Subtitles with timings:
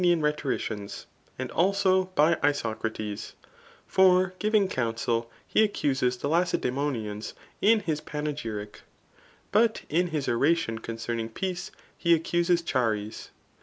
[0.01, 1.05] Adiettaa rhetoriciaiis,
[1.37, 3.33] and abb by Isb^
[3.87, 8.81] Forgiyiag counsel he accuses the Lacedaemonianst in his Buo^y tic;
[9.51, 13.29] but in his oration concerning Peace, he accuses Chares.